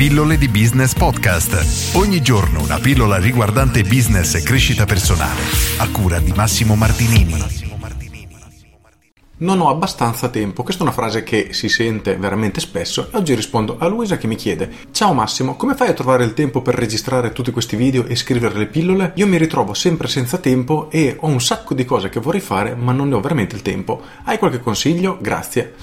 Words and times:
Pillole 0.00 0.38
di 0.38 0.48
Business 0.48 0.94
Podcast. 0.94 1.94
Ogni 1.94 2.22
giorno 2.22 2.62
una 2.62 2.78
pillola 2.78 3.18
riguardante 3.18 3.82
business 3.82 4.34
e 4.34 4.42
crescita 4.42 4.86
personale. 4.86 5.42
A 5.76 5.90
cura 5.90 6.18
di 6.20 6.32
Massimo 6.32 6.74
Martinini. 6.74 7.36
Non 9.36 9.60
ho 9.60 9.68
abbastanza 9.68 10.30
tempo. 10.30 10.62
Questa 10.62 10.80
è 10.80 10.86
una 10.86 10.94
frase 10.94 11.22
che 11.22 11.52
si 11.52 11.68
sente 11.68 12.16
veramente 12.16 12.60
spesso 12.60 13.10
e 13.12 13.18
oggi 13.18 13.34
rispondo 13.34 13.76
a 13.78 13.88
Luisa 13.88 14.16
che 14.16 14.26
mi 14.26 14.36
chiede 14.36 14.72
Ciao 14.90 15.12
Massimo, 15.12 15.54
come 15.56 15.74
fai 15.74 15.88
a 15.88 15.92
trovare 15.92 16.24
il 16.24 16.32
tempo 16.32 16.62
per 16.62 16.76
registrare 16.76 17.32
tutti 17.32 17.50
questi 17.50 17.76
video 17.76 18.06
e 18.06 18.16
scrivere 18.16 18.56
le 18.56 18.68
pillole? 18.68 19.12
Io 19.16 19.26
mi 19.26 19.36
ritrovo 19.36 19.74
sempre 19.74 20.08
senza 20.08 20.38
tempo 20.38 20.90
e 20.90 21.14
ho 21.20 21.26
un 21.26 21.42
sacco 21.42 21.74
di 21.74 21.84
cose 21.84 22.08
che 22.08 22.20
vorrei 22.20 22.40
fare 22.40 22.74
ma 22.74 22.92
non 22.92 23.08
ne 23.08 23.16
ho 23.16 23.20
veramente 23.20 23.54
il 23.54 23.60
tempo. 23.60 24.00
Hai 24.24 24.38
qualche 24.38 24.60
consiglio? 24.60 25.18
Grazie. 25.20 25.74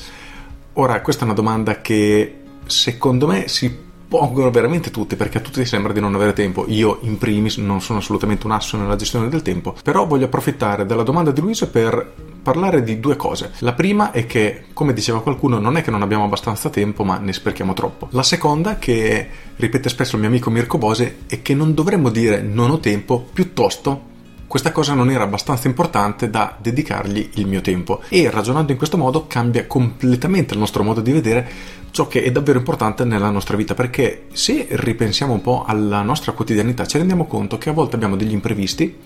Ora, 0.73 1.01
questa 1.01 1.21
è 1.21 1.25
una 1.25 1.35
domanda 1.35 1.81
che 1.81 2.39
secondo 2.65 3.27
me 3.27 3.47
si 3.47 3.85
pongono 4.07 4.49
veramente 4.51 4.91
tutti 4.91 5.15
perché 5.15 5.39
a 5.39 5.41
tutti 5.41 5.65
sembra 5.65 5.93
di 5.93 5.99
non 5.99 6.15
avere 6.15 6.33
tempo. 6.33 6.65
Io, 6.67 6.99
in 7.01 7.17
primis, 7.17 7.57
non 7.57 7.81
sono 7.81 7.99
assolutamente 7.99 8.45
un 8.45 8.53
asso 8.53 8.77
nella 8.77 8.95
gestione 8.95 9.29
del 9.29 9.41
tempo, 9.41 9.75
però 9.83 10.05
voglio 10.05 10.25
approfittare 10.25 10.85
della 10.85 11.03
domanda 11.03 11.31
di 11.31 11.41
Luisa 11.41 11.67
per 11.67 12.13
parlare 12.41 12.81
di 12.81 12.99
due 13.01 13.17
cose. 13.17 13.51
La 13.59 13.73
prima 13.73 14.11
è 14.11 14.25
che, 14.25 14.67
come 14.71 14.93
diceva 14.93 15.21
qualcuno, 15.21 15.59
non 15.59 15.75
è 15.75 15.81
che 15.81 15.91
non 15.91 16.01
abbiamo 16.01 16.23
abbastanza 16.23 16.69
tempo, 16.69 17.03
ma 17.03 17.17
ne 17.17 17.33
sprechiamo 17.33 17.73
troppo. 17.73 18.07
La 18.11 18.23
seconda, 18.23 18.77
che 18.77 19.27
ripete 19.57 19.89
spesso 19.89 20.15
il 20.15 20.21
mio 20.21 20.29
amico 20.29 20.49
Mirko 20.49 20.77
Bose, 20.77 21.17
è 21.27 21.41
che 21.41 21.53
non 21.53 21.73
dovremmo 21.73 22.09
dire 22.09 22.41
non 22.41 22.69
ho 22.69 22.79
tempo, 22.79 23.27
piuttosto 23.33 24.06
questa 24.47 24.71
cosa 24.71 24.93
non 24.93 25.11
era 25.11 25.23
abbastanza 25.23 25.67
importante 25.67 26.29
da 26.29 26.55
dedicargli 26.57 27.31
il 27.33 27.47
mio 27.47 27.61
tempo. 27.61 28.01
E 28.07 28.29
ragionando 28.29 28.71
in 28.71 28.77
questo 28.77 28.97
modo 28.97 29.27
cambia 29.27 29.67
completamente 29.67 30.53
il 30.53 30.59
nostro 30.59 30.83
modo 30.83 31.01
di 31.01 31.11
vedere 31.11 31.49
ciò 31.91 32.07
che 32.07 32.23
è 32.23 32.31
davvero 32.31 32.57
importante 32.57 33.03
nella 33.03 33.29
nostra 33.29 33.57
vita. 33.57 33.73
Perché 33.73 34.27
se 34.31 34.67
ripensiamo 34.69 35.33
un 35.33 35.41
po' 35.41 35.65
alla 35.65 36.01
nostra 36.01 36.31
quotidianità 36.31 36.85
ci 36.85 36.97
rendiamo 36.97 37.25
conto 37.25 37.57
che 37.57 37.69
a 37.69 37.73
volte 37.73 37.95
abbiamo 37.95 38.15
degli 38.15 38.31
imprevisti 38.31 38.97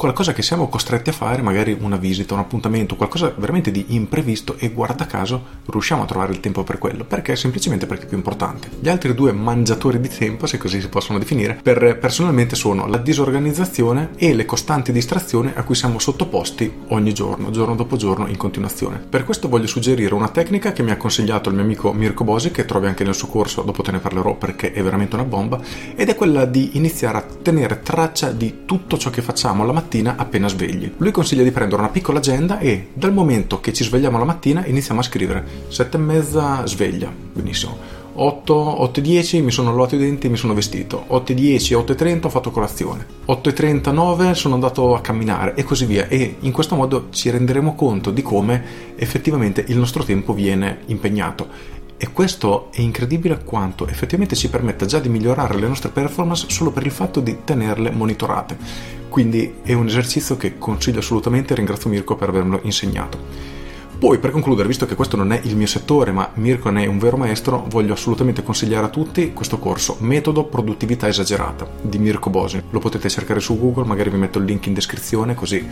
qualcosa 0.00 0.32
che 0.32 0.40
siamo 0.40 0.70
costretti 0.70 1.10
a 1.10 1.12
fare, 1.12 1.42
magari 1.42 1.76
una 1.78 1.98
visita, 1.98 2.32
un 2.32 2.40
appuntamento, 2.40 2.96
qualcosa 2.96 3.34
veramente 3.36 3.70
di 3.70 3.84
imprevisto 3.88 4.56
e 4.56 4.70
guarda 4.70 5.04
caso 5.04 5.58
riusciamo 5.66 6.04
a 6.04 6.06
trovare 6.06 6.32
il 6.32 6.40
tempo 6.40 6.64
per 6.64 6.78
quello, 6.78 7.04
perché 7.04 7.36
semplicemente 7.36 7.84
perché 7.84 8.04
è 8.04 8.08
più 8.08 8.16
importante. 8.16 8.70
Gli 8.80 8.88
altri 8.88 9.14
due 9.14 9.32
mangiatori 9.32 10.00
di 10.00 10.08
tempo, 10.08 10.46
se 10.46 10.56
così 10.56 10.80
si 10.80 10.88
possono 10.88 11.18
definire, 11.18 11.60
per 11.62 11.98
personalmente 11.98 12.56
sono 12.56 12.86
la 12.86 12.96
disorganizzazione 12.96 14.12
e 14.16 14.32
le 14.32 14.46
costanti 14.46 14.90
distrazioni 14.90 15.52
a 15.54 15.64
cui 15.64 15.74
siamo 15.74 15.98
sottoposti 15.98 16.72
ogni 16.88 17.12
giorno, 17.12 17.50
giorno 17.50 17.74
dopo 17.74 17.96
giorno 17.96 18.26
in 18.26 18.38
continuazione. 18.38 19.04
Per 19.06 19.26
questo 19.26 19.50
voglio 19.50 19.66
suggerire 19.66 20.14
una 20.14 20.28
tecnica 20.28 20.72
che 20.72 20.82
mi 20.82 20.92
ha 20.92 20.96
consigliato 20.96 21.50
il 21.50 21.56
mio 21.56 21.64
amico 21.64 21.92
Mirko 21.92 22.24
Bosi, 22.24 22.50
che 22.50 22.64
trovi 22.64 22.86
anche 22.86 23.04
nel 23.04 23.14
suo 23.14 23.28
corso, 23.28 23.60
dopo 23.60 23.82
te 23.82 23.90
ne 23.92 23.98
parlerò 23.98 24.34
perché 24.36 24.72
è 24.72 24.82
veramente 24.82 25.16
una 25.16 25.24
bomba, 25.24 25.60
ed 25.94 26.08
è 26.08 26.14
quella 26.14 26.46
di 26.46 26.78
iniziare 26.78 27.18
a 27.18 27.26
tenere 27.42 27.80
traccia 27.82 28.30
di 28.30 28.60
tutto 28.64 28.96
ciò 28.96 29.10
che 29.10 29.20
facciamo 29.20 29.62
la 29.62 29.72
mattina 29.72 29.88
mattina 29.90 30.14
appena 30.16 30.46
svegli. 30.46 30.92
Lui 30.98 31.10
consiglia 31.10 31.42
di 31.42 31.50
prendere 31.50 31.80
una 31.80 31.90
piccola 31.90 32.18
agenda 32.18 32.60
e 32.60 32.90
dal 32.92 33.12
momento 33.12 33.58
che 33.58 33.72
ci 33.72 33.82
svegliamo 33.82 34.18
la 34.18 34.24
mattina 34.24 34.64
iniziamo 34.64 35.00
a 35.00 35.02
scrivere. 35.02 35.44
Sette 35.66 35.96
e 35.96 36.00
mezza 36.00 36.64
sveglia, 36.64 37.12
benissimo. 37.32 37.98
8, 38.12 38.54
8 38.54 39.00
e 39.00 39.02
10 39.02 39.40
mi 39.40 39.50
sono 39.50 39.70
lavato 39.70 39.96
i 39.96 39.98
denti 39.98 40.28
e 40.28 40.30
mi 40.30 40.36
sono 40.36 40.54
vestito. 40.54 41.02
8 41.08 41.32
e 41.32 41.34
10, 41.34 41.74
8 41.74 41.92
e 41.92 41.94
30 41.96 42.26
ho 42.28 42.30
fatto 42.30 42.52
colazione. 42.52 43.04
8 43.24 43.48
e 43.48 43.52
39 43.52 44.34
sono 44.34 44.54
andato 44.54 44.94
a 44.94 45.00
camminare 45.00 45.54
e 45.54 45.64
così 45.64 45.86
via. 45.86 46.06
E 46.06 46.36
in 46.38 46.52
questo 46.52 46.76
modo 46.76 47.08
ci 47.10 47.28
renderemo 47.28 47.74
conto 47.74 48.12
di 48.12 48.22
come 48.22 48.94
effettivamente 48.94 49.64
il 49.66 49.76
nostro 49.76 50.04
tempo 50.04 50.32
viene 50.32 50.82
impegnato. 50.86 51.78
E 51.96 52.12
questo 52.12 52.68
è 52.70 52.80
incredibile 52.80 53.42
quanto 53.42 53.88
effettivamente 53.88 54.36
ci 54.36 54.48
permetta 54.48 54.86
già 54.86 55.00
di 55.00 55.08
migliorare 55.08 55.58
le 55.58 55.66
nostre 55.66 55.90
performance 55.90 56.46
solo 56.48 56.70
per 56.70 56.86
il 56.86 56.92
fatto 56.92 57.20
di 57.20 57.38
tenerle 57.44 57.90
monitorate. 57.90 58.99
Quindi 59.10 59.56
è 59.62 59.72
un 59.72 59.88
esercizio 59.88 60.36
che 60.36 60.56
consiglio 60.56 61.00
assolutamente 61.00 61.52
e 61.52 61.56
ringrazio 61.56 61.90
Mirko 61.90 62.14
per 62.14 62.28
avermelo 62.28 62.60
insegnato. 62.62 63.58
Poi 63.98 64.18
per 64.18 64.30
concludere, 64.30 64.66
visto 64.66 64.86
che 64.86 64.94
questo 64.94 65.16
non 65.18 65.30
è 65.32 65.40
il 65.42 65.56
mio 65.56 65.66
settore, 65.66 66.10
ma 66.10 66.30
Mirko 66.34 66.70
ne 66.70 66.84
è 66.84 66.86
un 66.86 66.98
vero 66.98 67.18
maestro, 67.18 67.66
voglio 67.68 67.92
assolutamente 67.92 68.42
consigliare 68.42 68.86
a 68.86 68.88
tutti 68.88 69.34
questo 69.34 69.58
corso 69.58 69.96
Metodo 69.98 70.44
Produttività 70.44 71.06
Esagerata 71.06 71.68
di 71.82 71.98
Mirko 71.98 72.30
Bosi. 72.30 72.62
Lo 72.70 72.78
potete 72.78 73.10
cercare 73.10 73.40
su 73.40 73.58
Google, 73.58 73.84
magari 73.84 74.08
vi 74.08 74.16
metto 74.16 74.38
il 74.38 74.44
link 74.44 74.64
in 74.66 74.74
descrizione 74.74 75.34
così 75.34 75.62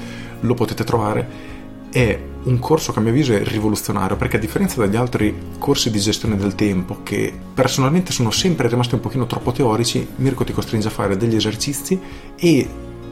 lo 0.41 0.55
potete 0.55 0.85
trovare. 0.85 1.57
È 1.91 2.19
un 2.43 2.59
corso 2.59 2.93
che 2.93 2.99
a 2.99 3.03
mio 3.03 3.13
avviso 3.13 3.33
è 3.33 3.43
rivoluzionario 3.43 4.17
perché 4.17 4.37
a 4.37 4.41
differenza 4.41 4.79
dagli 4.79 4.97
altri 4.97 5.35
corsi 5.59 5.91
di 5.91 5.99
gestione 5.99 6.37
del 6.37 6.55
tempo 6.55 6.99
che 7.03 7.33
personalmente 7.55 8.13
sono 8.13 8.31
sempre 8.31 8.69
rimasti 8.69 8.95
un 8.95 9.01
pochino 9.01 9.27
troppo 9.27 9.53
teorici, 9.53 10.07
Mirko 10.17 10.45
ti 10.45 10.53
costringe 10.53 10.89
a 10.89 10.91
fare 10.91 11.17
degli 11.17 11.35
esercizi 11.35 11.99
e 12.37 12.69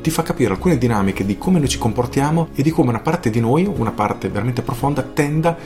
ti 0.06 0.12
fa 0.12 0.22
capire 0.22 0.52
alcune 0.52 0.78
dinamiche 0.78 1.26
di 1.26 1.36
come 1.36 1.58
noi 1.58 1.68
ci 1.68 1.78
comportiamo 1.78 2.50
e 2.54 2.62
di 2.62 2.70
come 2.70 2.90
una 2.90 3.00
parte 3.00 3.28
di 3.28 3.40
noi, 3.40 3.64
una 3.64 3.90
parte 3.90 4.28
veramente 4.28 4.62
profonda, 4.62 5.02
tenda 5.02 5.58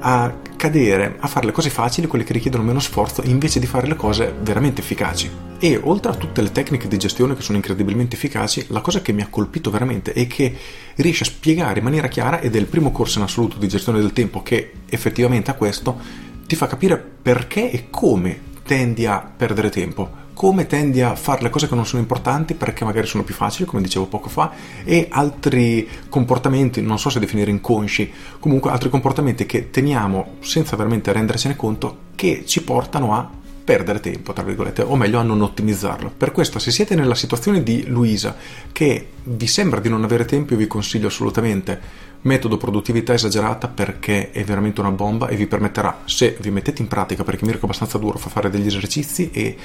a 0.00 0.34
cadere, 0.54 1.16
a 1.18 1.26
fare 1.26 1.46
le 1.46 1.52
cose 1.52 1.70
facili, 1.70 2.06
quelle 2.06 2.22
che 2.22 2.34
richiedono 2.34 2.62
meno 2.62 2.78
sforzo, 2.78 3.22
invece 3.24 3.58
di 3.58 3.64
fare 3.64 3.86
le 3.86 3.96
cose 3.96 4.34
veramente 4.38 4.82
efficaci. 4.82 5.30
E 5.58 5.80
oltre 5.82 6.12
a 6.12 6.14
tutte 6.14 6.42
le 6.42 6.52
tecniche 6.52 6.88
di 6.88 6.98
gestione 6.98 7.34
che 7.34 7.40
sono 7.40 7.56
incredibilmente 7.56 8.16
efficaci, 8.16 8.66
la 8.68 8.82
cosa 8.82 9.00
che 9.00 9.14
mi 9.14 9.22
ha 9.22 9.28
colpito 9.30 9.70
veramente 9.70 10.12
è 10.12 10.26
che 10.26 10.54
riesce 10.96 11.22
a 11.24 11.28
spiegare 11.28 11.78
in 11.78 11.84
maniera 11.84 12.08
chiara, 12.08 12.40
ed 12.40 12.54
è 12.54 12.58
il 12.58 12.66
primo 12.66 12.90
corso 12.92 13.16
in 13.16 13.24
assoluto 13.24 13.56
di 13.56 13.66
gestione 13.66 13.98
del 13.98 14.12
tempo 14.12 14.42
che 14.42 14.72
effettivamente 14.90 15.50
ha 15.50 15.54
questo, 15.54 15.98
ti 16.46 16.54
fa 16.54 16.66
capire 16.66 16.98
perché 16.98 17.70
e 17.70 17.86
come 17.88 18.38
tendi 18.62 19.06
a 19.06 19.26
perdere 19.34 19.70
tempo 19.70 20.24
come 20.36 20.66
tendi 20.66 21.00
a 21.00 21.14
fare 21.14 21.40
le 21.40 21.48
cose 21.48 21.66
che 21.66 21.74
non 21.74 21.86
sono 21.86 22.02
importanti 22.02 22.52
perché 22.52 22.84
magari 22.84 23.06
sono 23.06 23.24
più 23.24 23.34
facili, 23.34 23.64
come 23.64 23.80
dicevo 23.80 24.04
poco 24.04 24.28
fa, 24.28 24.52
e 24.84 25.08
altri 25.10 25.88
comportamenti, 26.10 26.82
non 26.82 26.98
so 26.98 27.08
se 27.08 27.18
definire 27.18 27.50
inconsci, 27.50 28.12
comunque 28.38 28.70
altri 28.70 28.90
comportamenti 28.90 29.46
che 29.46 29.70
teniamo 29.70 30.34
senza 30.40 30.76
veramente 30.76 31.10
rendercene 31.10 31.56
conto 31.56 32.00
che 32.14 32.42
ci 32.44 32.62
portano 32.62 33.14
a 33.14 33.30
perdere 33.66 33.98
tempo, 33.98 34.32
tra 34.32 34.44
virgolette, 34.44 34.82
o 34.82 34.94
meglio 34.94 35.18
a 35.18 35.24
non 35.24 35.42
ottimizzarlo. 35.42 36.12
Per 36.16 36.30
questo, 36.30 36.60
se 36.60 36.70
siete 36.70 36.94
nella 36.94 37.16
situazione 37.16 37.64
di 37.64 37.84
Luisa, 37.88 38.36
che 38.70 39.08
vi 39.24 39.48
sembra 39.48 39.80
di 39.80 39.88
non 39.88 40.04
avere 40.04 40.24
tempo, 40.24 40.52
io 40.52 40.60
vi 40.60 40.68
consiglio 40.68 41.08
assolutamente 41.08 42.04
metodo 42.20 42.58
produttività 42.58 43.12
esagerata 43.12 43.66
perché 43.66 44.30
è 44.30 44.44
veramente 44.44 44.80
una 44.80 44.92
bomba 44.92 45.26
e 45.26 45.34
vi 45.34 45.48
permetterà, 45.48 46.02
se 46.04 46.36
vi 46.40 46.50
mettete 46.50 46.80
in 46.80 46.86
pratica, 46.86 47.24
perché 47.24 47.44
Mirko 47.44 47.62
è 47.62 47.64
abbastanza 47.64 47.98
duro, 47.98 48.18
fa 48.18 48.30
fare 48.30 48.50
degli 48.50 48.68
esercizi 48.68 49.30
e 49.32 49.56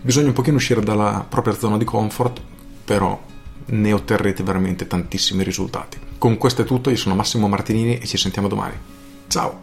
bisogna 0.00 0.28
un 0.28 0.32
pochino 0.32 0.56
uscire 0.56 0.80
dalla 0.80 1.24
propria 1.28 1.54
zona 1.54 1.76
di 1.76 1.84
comfort, 1.84 2.40
però 2.82 3.20
ne 3.66 3.92
otterrete 3.92 4.42
veramente 4.42 4.86
tantissimi 4.86 5.44
risultati. 5.44 5.98
Con 6.16 6.38
questo 6.38 6.62
è 6.62 6.64
tutto, 6.64 6.88
io 6.88 6.96
sono 6.96 7.14
Massimo 7.14 7.46
Martinini 7.46 7.98
e 7.98 8.06
ci 8.06 8.16
sentiamo 8.16 8.48
domani. 8.48 8.74
Ciao! 9.28 9.60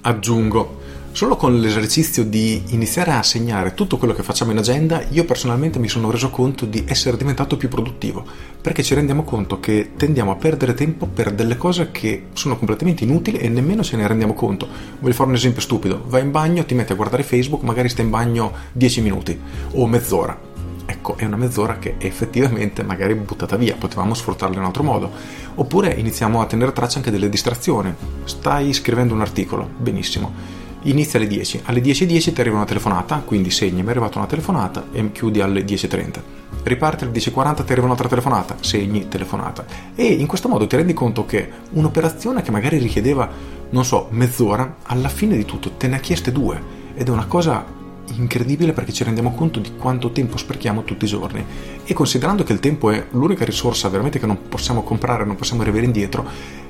Aggiungo 0.00 0.82
Solo 1.14 1.36
con 1.36 1.60
l'esercizio 1.60 2.24
di 2.24 2.60
iniziare 2.70 3.12
a 3.12 3.22
segnare 3.22 3.74
tutto 3.74 3.98
quello 3.98 4.14
che 4.14 4.24
facciamo 4.24 4.50
in 4.50 4.58
agenda, 4.58 5.00
io 5.10 5.24
personalmente 5.24 5.78
mi 5.78 5.86
sono 5.86 6.10
reso 6.10 6.28
conto 6.28 6.64
di 6.64 6.82
essere 6.88 7.16
diventato 7.16 7.56
più 7.56 7.68
produttivo, 7.68 8.24
perché 8.60 8.82
ci 8.82 8.94
rendiamo 8.94 9.22
conto 9.22 9.60
che 9.60 9.92
tendiamo 9.96 10.32
a 10.32 10.34
perdere 10.34 10.74
tempo 10.74 11.06
per 11.06 11.30
delle 11.30 11.56
cose 11.56 11.92
che 11.92 12.24
sono 12.32 12.58
completamente 12.58 13.04
inutili 13.04 13.38
e 13.38 13.48
nemmeno 13.48 13.84
ce 13.84 13.96
ne 13.96 14.08
rendiamo 14.08 14.34
conto. 14.34 14.66
Voglio 14.98 15.14
fare 15.14 15.28
un 15.28 15.36
esempio 15.36 15.60
stupido, 15.60 16.02
vai 16.04 16.22
in 16.22 16.32
bagno, 16.32 16.64
ti 16.64 16.74
metti 16.74 16.90
a 16.90 16.96
guardare 16.96 17.22
Facebook, 17.22 17.62
magari 17.62 17.88
stai 17.88 18.06
in 18.06 18.10
bagno 18.10 18.52
10 18.72 19.00
minuti 19.00 19.40
o 19.74 19.86
mezz'ora. 19.86 20.36
Ecco, 20.84 21.16
è 21.16 21.24
una 21.26 21.36
mezz'ora 21.36 21.78
che 21.78 21.94
effettivamente 21.98 22.82
magari 22.82 23.12
è 23.12 23.16
buttata 23.16 23.54
via, 23.54 23.76
potevamo 23.76 24.14
sfruttarla 24.14 24.56
in 24.56 24.62
un 24.62 24.66
altro 24.66 24.82
modo. 24.82 25.12
Oppure 25.54 25.92
iniziamo 25.92 26.40
a 26.40 26.46
tenere 26.46 26.72
traccia 26.72 26.96
anche 26.96 27.12
delle 27.12 27.28
distrazioni. 27.28 27.94
Stai 28.24 28.72
scrivendo 28.72 29.14
un 29.14 29.20
articolo, 29.20 29.70
benissimo 29.78 30.53
inizia 30.84 31.18
alle 31.18 31.28
10, 31.28 31.62
alle 31.64 31.80
10.10 31.80 32.04
10 32.04 32.32
ti 32.32 32.40
arriva 32.40 32.56
una 32.56 32.64
telefonata, 32.64 33.22
quindi 33.24 33.50
segni, 33.50 33.82
mi 33.82 33.88
è 33.88 33.90
arrivata 33.90 34.18
una 34.18 34.26
telefonata 34.26 34.86
e 34.92 35.12
chiudi 35.12 35.40
alle 35.40 35.64
10.30. 35.64 36.22
Riparte 36.62 37.04
alle 37.04 37.12
10.40, 37.12 37.64
ti 37.64 37.72
arriva 37.72 37.86
un'altra 37.86 38.08
telefonata, 38.08 38.56
segni, 38.60 39.08
telefonata. 39.08 39.64
E 39.94 40.06
in 40.06 40.26
questo 40.26 40.48
modo 40.48 40.66
ti 40.66 40.76
rendi 40.76 40.94
conto 40.94 41.26
che 41.26 41.50
un'operazione 41.70 42.42
che 42.42 42.50
magari 42.50 42.78
richiedeva, 42.78 43.28
non 43.70 43.84
so, 43.84 44.08
mezz'ora, 44.10 44.76
alla 44.84 45.08
fine 45.08 45.36
di 45.36 45.44
tutto 45.44 45.72
te 45.72 45.88
ne 45.88 45.96
ha 45.96 46.00
chieste 46.00 46.32
due. 46.32 46.82
Ed 46.94 47.08
è 47.08 47.10
una 47.10 47.26
cosa 47.26 47.82
incredibile 48.16 48.72
perché 48.72 48.92
ci 48.92 49.04
rendiamo 49.04 49.32
conto 49.32 49.60
di 49.60 49.72
quanto 49.76 50.10
tempo 50.10 50.36
sprechiamo 50.36 50.84
tutti 50.84 51.04
i 51.04 51.08
giorni 51.08 51.44
e 51.84 51.94
considerando 51.94 52.44
che 52.44 52.52
il 52.52 52.60
tempo 52.60 52.90
è 52.90 53.06
l'unica 53.10 53.44
risorsa 53.44 53.88
veramente 53.88 54.18
che 54.18 54.26
non 54.26 54.48
possiamo 54.48 54.82
comprare, 54.82 55.24
non 55.24 55.36
possiamo 55.36 55.62
riavere 55.62 55.86
indietro, 55.86 56.28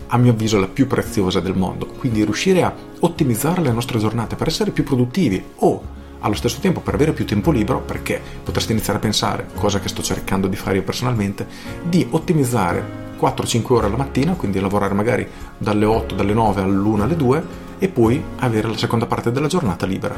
a 0.08 0.16
mio 0.16 0.32
avviso 0.32 0.58
la 0.58 0.68
più 0.68 0.86
preziosa 0.86 1.40
del 1.40 1.56
mondo. 1.56 1.86
Quindi 1.86 2.24
riuscire 2.24 2.62
a 2.62 2.74
ottimizzare 3.00 3.62
le 3.62 3.72
nostre 3.72 3.98
giornate 3.98 4.36
per 4.36 4.48
essere 4.48 4.70
più 4.70 4.84
produttivi 4.84 5.42
o 5.56 5.82
allo 6.20 6.34
stesso 6.34 6.58
tempo 6.60 6.80
per 6.80 6.94
avere 6.94 7.12
più 7.12 7.26
tempo 7.26 7.50
libero, 7.50 7.80
perché 7.80 8.20
potresti 8.42 8.72
iniziare 8.72 8.98
a 8.98 9.02
pensare, 9.02 9.48
cosa 9.54 9.78
che 9.78 9.88
sto 9.88 10.02
cercando 10.02 10.46
di 10.46 10.56
fare 10.56 10.76
io 10.76 10.82
personalmente, 10.82 11.46
di 11.82 12.06
ottimizzare 12.10 13.02
4-5 13.20 13.72
ore 13.72 13.86
alla 13.86 13.96
mattina, 13.96 14.32
quindi 14.32 14.58
lavorare 14.58 14.94
magari 14.94 15.26
dalle 15.58 15.84
8, 15.84 16.14
dalle 16.14 16.32
9 16.32 16.62
all'1 16.62 17.00
alle 17.02 17.16
2 17.16 17.44
e 17.78 17.88
poi 17.88 18.22
avere 18.38 18.68
la 18.68 18.76
seconda 18.76 19.06
parte 19.06 19.32
della 19.32 19.48
giornata 19.48 19.84
libera. 19.84 20.14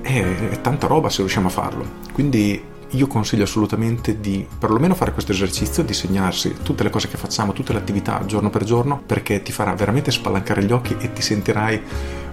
È, 0.00 0.60
tanta 0.60 0.86
roba 0.86 1.10
se 1.10 1.18
riusciamo 1.18 1.48
a 1.48 1.50
farlo. 1.50 1.84
Quindi 2.12 2.62
io 2.96 3.06
consiglio 3.06 3.44
assolutamente 3.44 4.18
di 4.20 4.46
perlomeno 4.58 4.94
fare 4.94 5.12
questo 5.12 5.32
esercizio, 5.32 5.82
di 5.82 5.92
segnarsi 5.92 6.56
tutte 6.62 6.82
le 6.82 6.90
cose 6.90 7.08
che 7.08 7.16
facciamo, 7.16 7.52
tutte 7.52 7.72
le 7.72 7.78
attività 7.78 8.24
giorno 8.26 8.50
per 8.50 8.64
giorno, 8.64 9.00
perché 9.04 9.42
ti 9.42 9.52
farà 9.52 9.74
veramente 9.74 10.10
spalancare 10.10 10.64
gli 10.64 10.72
occhi 10.72 10.96
e 10.98 11.12
ti 11.12 11.22
sentirai 11.22 11.80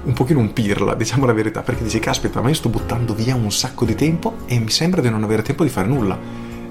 un 0.04 0.14
pochino 0.14 0.40
un 0.40 0.54
pirla, 0.54 0.96
diciamo 0.96 1.26
la 1.26 1.34
verità, 1.34 1.62
perché 1.62 1.84
dici 1.84 2.00
caspita, 2.00 2.42
ma 2.42 2.50
io 2.50 2.56
sto 2.56 2.70
buttando 2.70 3.14
via 3.14 3.36
un 3.36 3.52
sacco 3.52 3.86
di 3.86 3.96
tempo 3.96 4.38
e 4.46 4.58
mi 4.60 4.70
sembra 4.70 5.02
di 5.02 5.10
non 5.10 5.24
avere 5.24 5.42
tempo 5.42 5.64
di 5.64 5.70
fare 5.70 5.88
nulla. 5.88 6.18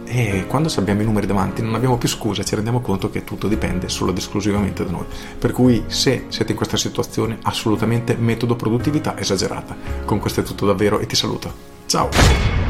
E 0.04 0.44
quando 0.46 0.70
abbiamo 0.76 1.00
i 1.00 1.04
numeri 1.04 1.26
davanti 1.26 1.62
non 1.62 1.74
abbiamo 1.74 1.96
più 1.96 2.08
scusa, 2.08 2.42
ci 2.42 2.54
rendiamo 2.54 2.80
conto 2.80 3.08
che 3.08 3.24
tutto 3.24 3.48
dipende 3.48 3.88
solo 3.88 4.10
ed 4.10 4.18
esclusivamente 4.18 4.84
da 4.84 4.90
noi. 4.90 5.06
Per 5.38 5.52
cui 5.52 5.84
se 5.86 6.26
siete 6.28 6.50
in 6.50 6.56
questa 6.56 6.76
situazione, 6.76 7.38
assolutamente 7.42 8.16
metodo 8.16 8.54
produttività 8.54 9.18
esagerata. 9.18 9.74
Con 10.04 10.18
questo 10.18 10.40
è 10.40 10.42
tutto 10.42 10.66
davvero 10.66 10.98
e 10.98 11.06
ti 11.06 11.16
saluto. 11.16 11.52
Ciao! 11.86 12.61